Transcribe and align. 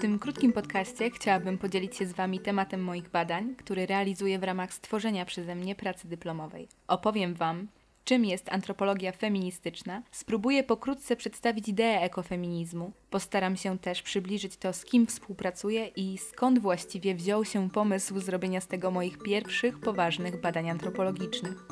tym 0.00 0.18
krótkim 0.18 0.52
podcaście 0.52 1.10
chciałabym 1.10 1.58
podzielić 1.58 1.96
się 1.96 2.06
z 2.06 2.12
Wami 2.12 2.40
tematem 2.40 2.82
moich 2.82 3.10
badań, 3.10 3.54
który 3.56 3.86
realizuję 3.86 4.38
w 4.38 4.42
ramach 4.42 4.74
stworzenia 4.74 5.24
przeze 5.24 5.54
mnie 5.54 5.74
pracy 5.74 6.08
dyplomowej. 6.08 6.68
Opowiem 6.88 7.34
Wam, 7.34 7.68
czym 8.04 8.24
jest 8.24 8.52
antropologia 8.52 9.12
feministyczna, 9.12 10.02
spróbuję 10.10 10.64
pokrótce 10.64 11.16
przedstawić 11.16 11.68
ideę 11.68 12.00
ekofeminizmu, 12.00 12.92
postaram 13.10 13.56
się 13.56 13.78
też 13.78 14.02
przybliżyć 14.02 14.56
to, 14.56 14.72
z 14.72 14.84
kim 14.84 15.06
współpracuję 15.06 15.86
i 15.86 16.18
skąd 16.18 16.58
właściwie 16.58 17.14
wziął 17.14 17.44
się 17.44 17.70
pomysł 17.70 18.20
zrobienia 18.20 18.60
z 18.60 18.66
tego 18.66 18.90
moich 18.90 19.18
pierwszych 19.18 19.80
poważnych 19.80 20.40
badań 20.40 20.70
antropologicznych. 20.70 21.66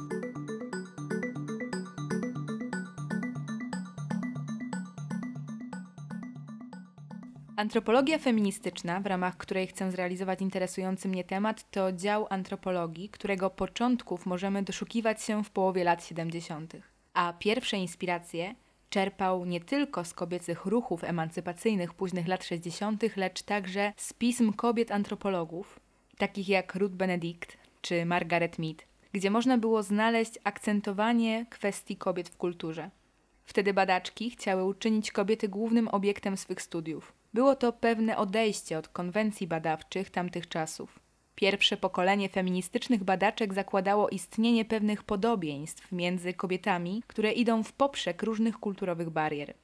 Antropologia 7.59 8.19
feministyczna, 8.19 9.01
w 9.01 9.07
ramach 9.07 9.37
której 9.37 9.67
chcę 9.67 9.91
zrealizować 9.91 10.41
interesujący 10.41 11.09
mnie 11.09 11.25
temat, 11.25 11.71
to 11.71 11.93
dział 11.93 12.27
antropologii, 12.31 13.09
którego 13.09 13.51
początków 13.51 14.27
możemy 14.27 14.63
doszukiwać 14.63 15.23
się 15.23 15.45
w 15.45 15.51
połowie 15.51 15.85
lat 15.85 16.05
70. 16.05 16.73
A 17.15 17.33
pierwsze 17.39 17.77
inspiracje 17.77 18.55
czerpał 18.91 19.45
nie 19.45 19.61
tylko 19.61 20.05
z 20.05 20.15
kobiecych 20.15 20.67
ruchów 20.67 21.05
emancypacyjnych 21.05 21.95
późnych 21.95 22.29
lat 22.29 22.45
60., 22.45 23.17
lecz 23.17 23.43
także 23.43 23.93
z 23.97 24.13
pism 24.13 24.53
kobiet 24.53 24.91
antropologów, 24.91 25.81
takich 26.19 26.49
jak 26.49 26.75
Ruth 26.75 26.95
Benedict 26.95 27.57
czy 27.81 28.07
Margaret 28.07 28.59
Mead, 28.59 28.87
gdzie 29.13 29.31
można 29.31 29.59
było 29.59 29.83
znaleźć 29.83 30.33
akcentowanie 30.45 31.47
kwestii 31.51 31.97
kobiet 31.97 32.29
w 32.29 32.37
kulturze. 32.37 32.91
Wtedy 33.45 33.75
badaczki 33.75 34.31
chciały 34.31 34.65
uczynić 34.65 35.13
kobiety 35.13 35.49
głównym 35.49 35.89
obiektem 35.89 36.37
swych 36.37 36.63
studiów. 36.63 37.18
Było 37.35 37.57
to 37.57 37.73
pewne 37.73 38.17
odejście 38.17 38.79
od 38.79 38.89
konwencji 38.89 39.47
badawczych 39.47 40.11
tamtych 40.11 40.49
czasów. 40.49 40.99
Pierwsze 41.35 41.77
pokolenie 41.77 42.29
feministycznych 42.29 43.05
badaczek 43.05 43.55
zakładało 43.55 44.09
istnienie 44.09 44.65
pewnych 44.65 45.03
podobieństw 45.03 45.93
między 45.93 46.35
kobietami, 46.35 47.03
które 47.07 47.33
idą 47.33 47.63
w 47.63 47.73
poprzek 47.73 48.23
różnych 48.23 48.59
kulturowych 48.59 49.11
barier. 49.11 49.55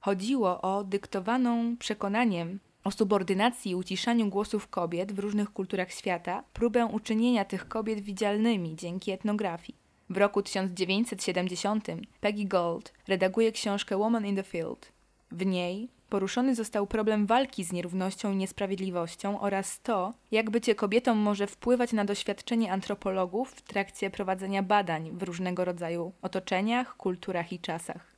Chodziło 0.00 0.60
o 0.60 0.84
dyktowaną 0.84 1.76
przekonaniem 1.76 2.58
o 2.84 2.90
subordynacji 2.90 3.70
i 3.70 3.74
uciszaniu 3.74 4.28
głosów 4.28 4.68
kobiet 4.68 5.12
w 5.12 5.18
różnych 5.18 5.52
kulturach 5.52 5.92
świata, 5.92 6.44
próbę 6.52 6.86
uczynienia 6.86 7.44
tych 7.44 7.68
kobiet 7.68 8.00
widzialnymi 8.00 8.76
dzięki 8.76 9.10
etnografii. 9.10 9.78
W 10.10 10.16
roku 10.16 10.42
1970 10.42 11.86
Peggy 12.20 12.44
Gold 12.44 12.92
redaguje 13.08 13.52
książkę 13.52 13.96
Woman 13.96 14.26
in 14.26 14.36
the 14.36 14.42
Field. 14.42 14.92
W 15.30 15.46
niej 15.46 15.88
Poruszony 16.10 16.54
został 16.54 16.86
problem 16.86 17.26
walki 17.26 17.64
z 17.64 17.72
nierównością 17.72 18.32
i 18.32 18.36
niesprawiedliwością 18.36 19.40
oraz 19.40 19.80
to, 19.80 20.14
jak 20.30 20.50
bycie 20.50 20.74
kobietą 20.74 21.14
może 21.14 21.46
wpływać 21.46 21.92
na 21.92 22.04
doświadczenie 22.04 22.72
antropologów 22.72 23.50
w 23.50 23.62
trakcie 23.62 24.10
prowadzenia 24.10 24.62
badań 24.62 25.10
w 25.12 25.22
różnego 25.22 25.64
rodzaju 25.64 26.12
otoczeniach, 26.22 26.96
kulturach 26.96 27.52
i 27.52 27.58
czasach. 27.58 28.16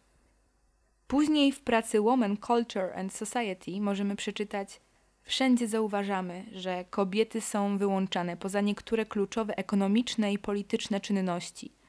Później 1.07 1.53
w 1.53 1.61
pracy 1.61 2.01
Woman 2.01 2.37
Culture 2.37 2.93
and 2.97 3.15
Society 3.15 3.81
możemy 3.81 4.17
przeczytać 4.17 4.81
Wszędzie 5.25 5.69
zauważamy, 5.69 6.45
że 6.53 6.85
kobiety 6.91 7.41
są 7.41 7.79
wyłączane 7.79 8.37
poza 8.37 8.61
niektóre 8.61 9.07
kluczowe 9.07 9.57
ekonomiczne 9.57 10.33
i 10.33 10.39
polityczne 10.39 11.01
czynności– 11.01 11.73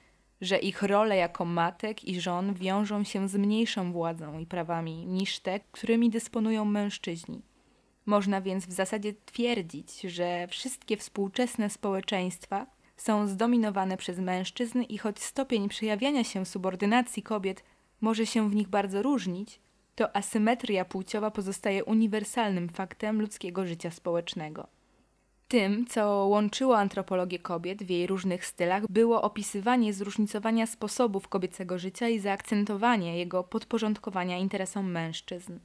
że 0.43 0.57
ich 0.57 0.83
role 0.83 1.17
jako 1.17 1.45
matek 1.45 2.03
i 2.03 2.21
żon 2.21 2.53
wiążą 2.53 3.03
się 3.03 3.29
z 3.29 3.35
mniejszą 3.35 3.91
władzą 3.91 4.39
i 4.39 4.45
prawami 4.45 5.05
niż 5.05 5.39
te, 5.39 5.59
którymi 5.71 6.09
dysponują 6.09 6.65
mężczyźni. 6.65 7.41
Można 8.05 8.41
więc 8.41 8.65
w 8.65 8.71
zasadzie 8.71 9.13
twierdzić, 9.25 10.01
że 10.01 10.47
wszystkie 10.47 10.97
współczesne 10.97 11.69
społeczeństwa 11.69 12.65
są 12.97 13.27
zdominowane 13.27 13.97
przez 13.97 14.19
mężczyzn 14.19 14.81
i 14.81 14.97
choć 14.97 15.19
stopień 15.19 15.69
przejawiania 15.69 16.23
się 16.23 16.45
subordynacji 16.45 17.23
kobiet 17.23 17.63
może 18.01 18.25
się 18.25 18.49
w 18.49 18.55
nich 18.55 18.67
bardzo 18.67 19.01
różnić, 19.01 19.59
to 19.95 20.15
asymetria 20.15 20.85
płciowa 20.85 21.31
pozostaje 21.31 21.83
uniwersalnym 21.83 22.69
faktem 22.69 23.21
ludzkiego 23.21 23.65
życia 23.65 23.91
społecznego. 23.91 24.67
Tym, 25.47 25.85
co 25.85 26.25
łączyło 26.27 26.77
antropologię 26.77 27.39
kobiet 27.39 27.83
w 27.83 27.89
jej 27.89 28.07
różnych 28.07 28.45
stylach, 28.45 28.83
było 28.89 29.21
opisywanie 29.21 29.93
zróżnicowania 29.93 30.67
sposobów 30.67 31.27
kobiecego 31.27 31.79
życia 31.79 32.09
i 32.09 32.19
zaakcentowanie 32.19 33.17
jego 33.17 33.43
podporządkowania 33.43 34.37
interesom 34.37 34.91
mężczyzn. 34.91 35.59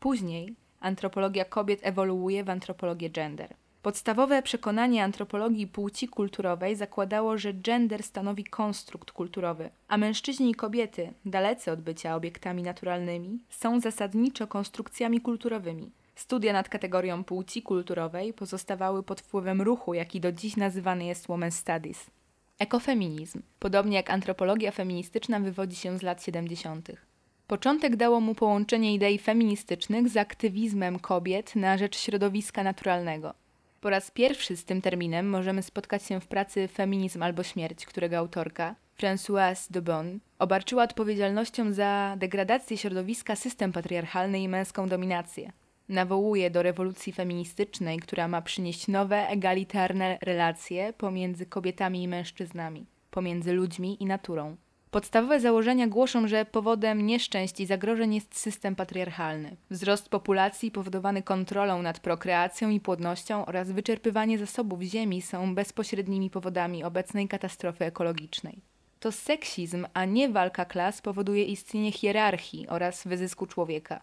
Później 0.00 0.54
antropologia 0.80 1.44
kobiet 1.44 1.80
ewoluuje 1.82 2.44
w 2.44 2.50
antropologię 2.50 3.10
gender. 3.10 3.54
Podstawowe 3.82 4.42
przekonanie 4.42 5.04
antropologii 5.04 5.66
płci 5.66 6.08
kulturowej 6.08 6.76
zakładało, 6.76 7.38
że 7.38 7.54
gender 7.54 8.02
stanowi 8.02 8.44
konstrukt 8.44 9.12
kulturowy, 9.12 9.70
a 9.88 9.98
mężczyźni 9.98 10.50
i 10.50 10.54
kobiety, 10.54 11.12
dalece 11.24 11.72
od 11.72 11.80
bycia 11.80 12.16
obiektami 12.16 12.62
naturalnymi, 12.62 13.38
są 13.48 13.80
zasadniczo 13.80 14.46
konstrukcjami 14.46 15.20
kulturowymi– 15.20 15.90
Studia 16.14 16.52
nad 16.52 16.68
kategorią 16.68 17.24
płci 17.24 17.62
kulturowej 17.62 18.32
pozostawały 18.32 19.02
pod 19.02 19.20
wpływem 19.20 19.62
ruchu, 19.62 19.94
jaki 19.94 20.20
do 20.20 20.32
dziś 20.32 20.56
nazywany 20.56 21.04
jest 21.04 21.26
Women's 21.26 21.50
Studies. 21.50 22.06
Ekofeminizm, 22.58 23.42
podobnie 23.58 23.96
jak 23.96 24.10
antropologia 24.10 24.70
feministyczna, 24.70 25.40
wywodzi 25.40 25.76
się 25.76 25.98
z 25.98 26.02
lat 26.02 26.24
70. 26.24 26.88
Początek 27.46 27.96
dało 27.96 28.20
mu 28.20 28.34
połączenie 28.34 28.94
idei 28.94 29.18
feministycznych 29.18 30.08
z 30.08 30.16
aktywizmem 30.16 30.98
kobiet 30.98 31.56
na 31.56 31.78
rzecz 31.78 31.98
środowiska 31.98 32.62
naturalnego. 32.62 33.34
Po 33.80 33.90
raz 33.90 34.10
pierwszy 34.10 34.56
z 34.56 34.64
tym 34.64 34.82
terminem 34.82 35.28
możemy 35.28 35.62
spotkać 35.62 36.02
się 36.02 36.20
w 36.20 36.26
pracy 36.26 36.68
Feminizm 36.68 37.22
albo 37.22 37.42
śmierć, 37.42 37.86
którego 37.86 38.18
autorka, 38.18 38.74
Françoise 38.98 39.70
de 39.70 40.04
obarczyła 40.38 40.82
odpowiedzialnością 40.82 41.72
za 41.72 42.14
degradację 42.18 42.76
środowiska 42.76 43.36
system 43.36 43.72
patriarchalny 43.72 44.40
i 44.40 44.48
męską 44.48 44.88
dominację. 44.88 45.52
Nawołuje 45.88 46.50
do 46.50 46.62
rewolucji 46.62 47.12
feministycznej, 47.12 47.98
która 47.98 48.28
ma 48.28 48.42
przynieść 48.42 48.88
nowe, 48.88 49.28
egalitarne 49.28 50.18
relacje 50.22 50.92
pomiędzy 50.92 51.46
kobietami 51.46 52.02
i 52.02 52.08
mężczyznami, 52.08 52.86
pomiędzy 53.10 53.52
ludźmi 53.52 54.02
i 54.02 54.06
naturą. 54.06 54.56
Podstawowe 54.90 55.40
założenia 55.40 55.88
głoszą, 55.88 56.28
że 56.28 56.44
powodem 56.44 57.06
nieszczęść 57.06 57.60
i 57.60 57.66
zagrożeń 57.66 58.14
jest 58.14 58.38
system 58.38 58.76
patriarchalny. 58.76 59.56
Wzrost 59.70 60.08
populacji 60.08 60.70
powodowany 60.70 61.22
kontrolą 61.22 61.82
nad 61.82 62.00
prokreacją 62.00 62.70
i 62.70 62.80
płodnością 62.80 63.46
oraz 63.46 63.72
wyczerpywanie 63.72 64.38
zasobów 64.38 64.82
ziemi 64.82 65.22
są 65.22 65.54
bezpośrednimi 65.54 66.30
powodami 66.30 66.84
obecnej 66.84 67.28
katastrofy 67.28 67.84
ekologicznej. 67.84 68.60
To 69.00 69.12
seksizm, 69.12 69.86
a 69.94 70.04
nie 70.04 70.28
walka 70.28 70.64
klas 70.64 71.02
powoduje 71.02 71.44
istnienie 71.44 71.92
hierarchii 71.92 72.68
oraz 72.68 73.06
wyzysku 73.06 73.46
człowieka. 73.46 74.00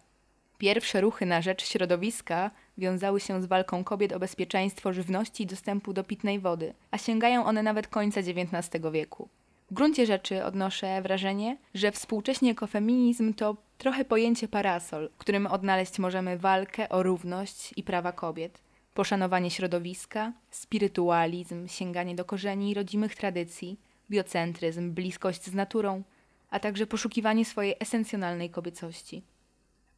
Pierwsze 0.62 1.02
ruchy 1.02 1.26
na 1.26 1.42
rzecz 1.42 1.66
środowiska 1.66 2.52
wiązały 2.78 3.20
się 3.20 3.42
z 3.42 3.46
walką 3.46 3.84
kobiet 3.84 4.14
o 4.14 4.20
bezpieczeństwo 4.20 4.94
żywności 4.94 5.44
i 5.44 5.48
dostępu 5.48 5.94
do 5.94 6.04
pitnej 6.04 6.40
wody, 6.40 6.74
a 6.92 6.98
sięgają 6.98 7.46
one 7.46 7.64
nawet 7.64 7.88
końca 7.88 8.20
XIX 8.20 8.84
wieku. 8.92 9.30
W 9.72 9.74
gruncie 9.74 10.06
rzeczy 10.06 10.46
odnoszę 10.46 11.02
wrażenie, 11.02 11.58
że 11.74 11.92
współcześnie 11.92 12.52
ekofeminizm 12.52 13.34
to 13.34 13.58
trochę 13.78 14.06
pojęcie 14.06 14.48
parasol, 14.48 15.10
w 15.10 15.18
którym 15.18 15.48
odnaleźć 15.48 16.00
możemy 16.00 16.38
walkę 16.38 16.90
o 16.90 17.04
równość 17.04 17.74
i 17.76 17.84
prawa 17.84 18.12
kobiet, 18.12 18.62
poszanowanie 18.94 19.52
środowiska, 19.52 20.34
spirytualizm, 20.52 21.68
sięganie 21.68 22.16
do 22.16 22.26
korzeni 22.26 22.74
rodzimych 22.74 23.16
tradycji, 23.16 23.80
biocentryzm, 24.09 24.91
bliskość 24.91 25.44
z 25.44 25.53
naturą, 25.53 26.03
a 26.50 26.59
także 26.59 26.88
poszukiwanie 26.88 27.46
swojej 27.46 27.76
esencjonalnej 27.80 28.50
kobiecości. 28.50 29.24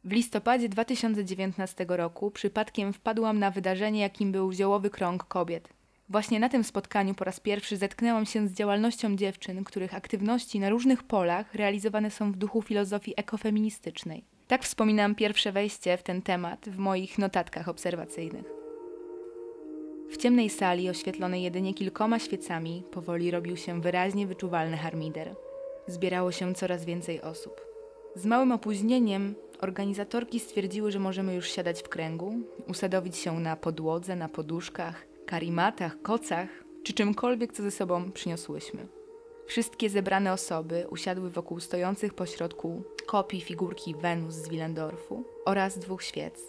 W 0.04 0.12
listopadzie 0.12 0.68
2019 0.68 1.86
roku 1.88 2.30
przypadkiem 2.30 2.92
wpadłam 2.92 3.38
na 3.38 3.50
wydarzenie, 3.50 4.00
jakim 4.00 4.32
był 4.32 4.52
Ziołowy 4.52 4.90
Krąg 4.90 5.24
Kobiet. 5.24 5.68
Właśnie 6.08 6.40
na 6.40 6.48
tym 6.48 6.64
spotkaniu 6.64 7.14
po 7.14 7.24
raz 7.24 7.40
pierwszy 7.40 7.76
zetknęłam 7.76 8.26
się 8.26 8.48
z 8.48 8.52
działalnością 8.52 9.16
dziewczyn, 9.16 9.64
których 9.64 9.94
aktywności 9.94 10.60
na 10.60 10.70
różnych 10.70 11.02
polach 11.02 11.54
realizowane 11.54 12.10
są 12.10 12.32
w 12.32 12.36
duchu 12.36 12.62
filozofii 12.62 13.14
ekofeministycznej. 13.16 14.24
Tak 14.48 14.62
wspominam 14.62 15.14
pierwsze 15.14 15.52
wejście 15.52 15.96
w 15.96 16.02
ten 16.02 16.22
temat 16.22 16.68
w 16.68 16.78
moich 16.78 17.18
notatkach 17.18 17.68
obserwacyjnych. 17.68 18.46
W 20.10 20.16
ciemnej 20.16 20.50
sali, 20.50 20.90
oświetlonej 20.90 21.42
jedynie 21.42 21.74
kilkoma 21.74 22.18
świecami, 22.18 22.82
powoli 22.90 23.30
robił 23.30 23.56
się 23.56 23.80
wyraźnie 23.80 24.26
wyczuwalny 24.26 24.76
harmider. 24.76 25.34
Zbierało 25.86 26.32
się 26.32 26.54
coraz 26.54 26.84
więcej 26.84 27.22
osób. 27.22 27.60
Z 28.16 28.26
małym 28.26 28.52
opóźnieniem 28.52 29.34
Organizatorki 29.64 30.40
stwierdziły, 30.40 30.92
że 30.92 30.98
możemy 30.98 31.34
już 31.34 31.50
siadać 31.50 31.82
w 31.82 31.88
kręgu, 31.88 32.34
usadowić 32.68 33.16
się 33.16 33.40
na 33.40 33.56
podłodze, 33.56 34.16
na 34.16 34.28
poduszkach, 34.28 35.06
karimatach, 35.26 36.02
kocach 36.02 36.48
czy 36.82 36.92
czymkolwiek, 36.92 37.52
co 37.52 37.62
ze 37.62 37.70
sobą 37.70 38.12
przyniosłyśmy. 38.12 38.86
Wszystkie 39.46 39.90
zebrane 39.90 40.32
osoby 40.32 40.86
usiadły 40.90 41.30
wokół 41.30 41.60
stojących 41.60 42.14
pośrodku 42.14 42.82
kopii 43.06 43.40
figurki 43.40 43.94
Wenus 43.94 44.34
z 44.34 44.48
Willendorfu 44.48 45.24
oraz 45.44 45.78
dwóch 45.78 46.02
świec. 46.02 46.40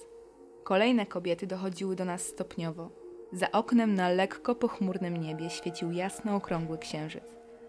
Kolejne 0.64 1.06
kobiety 1.06 1.48
dochodziły 1.48 1.96
do 1.96 2.06
nas 2.06 2.22
stopniowo. 2.22 2.90
Za 3.34 3.52
oknem 3.52 3.96
na 3.96 4.10
lekko 4.10 4.56
pochmurnym 4.56 5.18
niebie 5.18 5.50
świecił 5.50 5.92
jasno 5.92 6.36
okrągły 6.36 6.78
księżyc. 6.78 7.24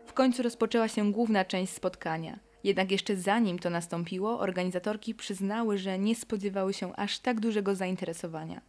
W 0.06 0.12
końcu 0.12 0.42
rozpoczęła 0.42 0.88
się 0.88 1.12
główna 1.12 1.44
część 1.44 1.72
spotkania. 1.72 2.45
Jednak 2.66 2.90
jeszcze 2.90 3.16
zanim 3.16 3.58
to 3.58 3.70
nastąpiło, 3.70 4.40
organizatorki 4.40 5.14
przyznały, 5.14 5.78
że 5.78 5.98
nie 5.98 6.14
spodziewały 6.14 6.74
się 6.74 6.96
aż 6.96 7.18
tak 7.18 7.40
dużego 7.40 7.74
zainteresowania. 7.74 8.60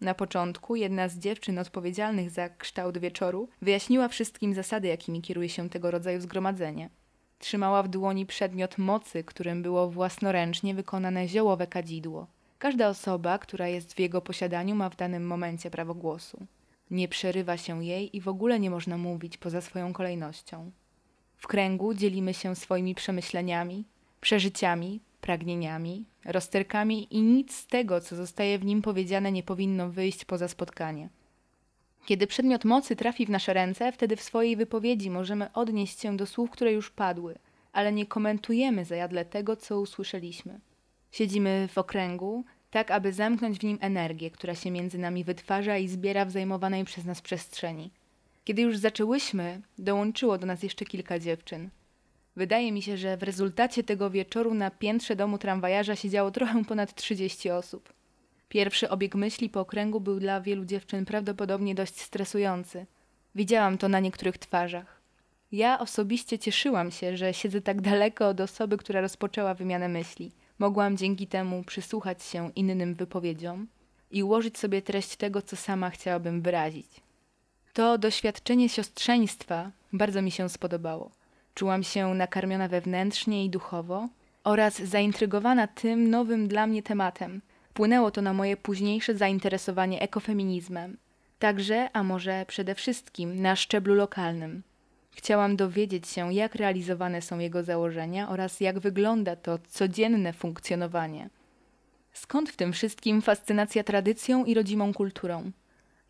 Na 0.00 0.14
początku 0.14 0.76
jedna 0.76 1.08
z 1.08 1.18
dziewczyn 1.18 1.58
odpowiedzialnych 1.58 2.30
za 2.30 2.48
kształt 2.48 2.98
wieczoru 2.98 3.48
wyjaśniła 3.62 4.08
wszystkim 4.08 4.54
zasady, 4.54 4.88
jakimi 4.88 5.22
kieruje 5.22 5.48
się 5.48 5.70
tego 5.70 5.90
rodzaju 5.90 6.20
zgromadzenie. 6.20 6.90
Trzymała 7.38 7.82
w 7.82 7.88
dłoni 7.88 8.26
przedmiot 8.26 8.78
mocy, 8.78 9.24
którym 9.24 9.62
było 9.62 9.90
własnoręcznie 9.90 10.74
wykonane 10.74 11.28
ziołowe 11.28 11.66
kadzidło. 11.66 12.26
Każda 12.58 12.88
osoba, 12.88 13.38
która 13.38 13.68
jest 13.68 13.94
w 13.94 14.00
jego 14.00 14.20
posiadaniu, 14.20 14.74
ma 14.74 14.90
w 14.90 14.96
danym 14.96 15.26
momencie 15.26 15.70
prawo 15.70 15.94
głosu. 15.94 16.46
Nie 16.90 17.08
przerywa 17.08 17.56
się 17.56 17.84
jej 17.84 18.16
i 18.16 18.20
w 18.20 18.28
ogóle 18.28 18.60
nie 18.60 18.70
można 18.70 18.96
mówić 18.96 19.36
poza 19.36 19.60
swoją 19.60 19.92
kolejnością. 19.92 20.70
W 21.38 21.46
kręgu 21.46 21.94
dzielimy 21.94 22.34
się 22.34 22.56
swoimi 22.56 22.94
przemyśleniami, 22.94 23.84
przeżyciami, 24.20 25.00
pragnieniami, 25.20 26.04
rozterkami 26.24 27.16
i 27.16 27.22
nic 27.22 27.54
z 27.54 27.66
tego, 27.66 28.00
co 28.00 28.16
zostaje 28.16 28.58
w 28.58 28.64
nim 28.64 28.82
powiedziane, 28.82 29.32
nie 29.32 29.42
powinno 29.42 29.90
wyjść 29.90 30.24
poza 30.24 30.48
spotkanie. 30.48 31.08
Kiedy 32.06 32.26
przedmiot 32.26 32.64
mocy 32.64 32.96
trafi 32.96 33.26
w 33.26 33.30
nasze 33.30 33.54
ręce, 33.54 33.92
wtedy 33.92 34.16
w 34.16 34.22
swojej 34.22 34.56
wypowiedzi 34.56 35.10
możemy 35.10 35.52
odnieść 35.52 36.00
się 36.00 36.16
do 36.16 36.26
słów, 36.26 36.50
które 36.50 36.72
już 36.72 36.90
padły, 36.90 37.38
ale 37.72 37.92
nie 37.92 38.06
komentujemy 38.06 38.84
zajadle 38.84 39.24
tego, 39.24 39.56
co 39.56 39.80
usłyszeliśmy. 39.80 40.60
Siedzimy 41.12 41.68
w 41.72 41.78
okręgu, 41.78 42.44
tak 42.70 42.90
aby 42.90 43.12
zamknąć 43.12 43.58
w 43.58 43.64
nim 43.64 43.78
energię, 43.80 44.30
która 44.30 44.54
się 44.54 44.70
między 44.70 44.98
nami 44.98 45.24
wytwarza 45.24 45.78
i 45.78 45.88
zbiera 45.88 46.24
w 46.24 46.30
zajmowanej 46.30 46.84
przez 46.84 47.04
nas 47.04 47.20
przestrzeni. 47.20 47.90
Kiedy 48.48 48.62
już 48.62 48.76
zaczęłyśmy, 48.76 49.62
dołączyło 49.78 50.38
do 50.38 50.46
nas 50.46 50.62
jeszcze 50.62 50.84
kilka 50.84 51.18
dziewczyn. 51.18 51.70
Wydaje 52.36 52.72
mi 52.72 52.82
się, 52.82 52.96
że 52.96 53.16
w 53.16 53.22
rezultacie 53.22 53.84
tego 53.84 54.10
wieczoru 54.10 54.54
na 54.54 54.70
piętrze 54.70 55.16
domu 55.16 55.38
tramwajarza 55.38 55.96
siedziało 55.96 56.30
trochę 56.30 56.64
ponad 56.64 56.94
30 56.94 57.50
osób. 57.50 57.92
Pierwszy 58.48 58.90
obieg 58.90 59.14
myśli 59.14 59.50
po 59.50 59.60
okręgu 59.60 60.00
był 60.00 60.20
dla 60.20 60.40
wielu 60.40 60.64
dziewczyn 60.64 61.04
prawdopodobnie 61.04 61.74
dość 61.74 62.00
stresujący. 62.00 62.86
Widziałam 63.34 63.78
to 63.78 63.88
na 63.88 64.00
niektórych 64.00 64.38
twarzach. 64.38 65.00
Ja 65.52 65.78
osobiście 65.78 66.38
cieszyłam 66.38 66.90
się, 66.90 67.16
że 67.16 67.34
siedzę 67.34 67.60
tak 67.60 67.80
daleko 67.80 68.28
od 68.28 68.40
osoby, 68.40 68.76
która 68.76 69.00
rozpoczęła 69.00 69.54
wymianę 69.54 69.88
myśli. 69.88 70.32
Mogłam 70.58 70.96
dzięki 70.96 71.26
temu 71.26 71.64
przysłuchać 71.64 72.22
się 72.22 72.50
innym 72.56 72.94
wypowiedziom 72.94 73.66
i 74.10 74.22
ułożyć 74.22 74.58
sobie 74.58 74.82
treść 74.82 75.16
tego, 75.16 75.42
co 75.42 75.56
sama 75.56 75.90
chciałabym 75.90 76.42
wyrazić. 76.42 77.07
To 77.72 77.98
doświadczenie 77.98 78.68
siostrzeństwa 78.68 79.70
bardzo 79.92 80.22
mi 80.22 80.30
się 80.30 80.48
spodobało. 80.48 81.10
Czułam 81.54 81.82
się 81.82 82.14
nakarmiona 82.14 82.68
wewnętrznie 82.68 83.44
i 83.44 83.50
duchowo 83.50 84.08
oraz 84.44 84.78
zaintrygowana 84.78 85.66
tym 85.66 86.10
nowym 86.10 86.48
dla 86.48 86.66
mnie 86.66 86.82
tematem. 86.82 87.40
Wpłynęło 87.70 88.10
to 88.10 88.22
na 88.22 88.32
moje 88.32 88.56
późniejsze 88.56 89.14
zainteresowanie 89.14 90.00
ekofeminizmem. 90.00 90.96
Także, 91.38 91.90
a 91.92 92.02
może 92.02 92.44
przede 92.48 92.74
wszystkim, 92.74 93.42
na 93.42 93.56
szczeblu 93.56 93.94
lokalnym. 93.94 94.62
Chciałam 95.10 95.56
dowiedzieć 95.56 96.08
się, 96.08 96.34
jak 96.34 96.54
realizowane 96.54 97.22
są 97.22 97.38
jego 97.38 97.62
założenia 97.62 98.28
oraz 98.28 98.60
jak 98.60 98.78
wygląda 98.78 99.36
to 99.36 99.58
codzienne 99.68 100.32
funkcjonowanie. 100.32 101.30
Skąd 102.12 102.50
w 102.50 102.56
tym 102.56 102.72
wszystkim 102.72 103.22
fascynacja 103.22 103.84
tradycją 103.84 104.44
i 104.44 104.54
rodzimą 104.54 104.94
kulturą? 104.94 105.50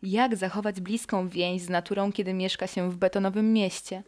Jak 0.01 0.35
zachować 0.35 0.81
bliską 0.81 1.29
więź 1.29 1.61
z 1.61 1.69
naturą, 1.69 2.11
kiedy 2.11 2.33
mieszka 2.33 2.67
się 2.67 2.91
w 2.91 2.97
betonowym 2.97 3.53
mieście? 3.53 4.03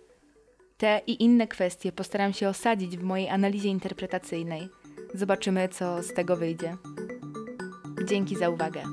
Te 0.77 1.01
i 1.07 1.23
inne 1.23 1.47
kwestie 1.47 1.91
postaram 1.91 2.33
się 2.33 2.49
osadzić 2.49 2.97
w 2.97 3.03
mojej 3.03 3.29
analizie 3.29 3.69
interpretacyjnej. 3.69 4.69
Zobaczymy, 5.13 5.69
co 5.69 6.03
z 6.03 6.13
tego 6.13 6.37
wyjdzie. 6.37 6.77
Dzięki 8.07 8.35
za 8.35 8.49
uwagę. 8.49 8.83